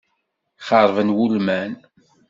Xeṛben 0.67 1.09
wulman. 1.17 1.71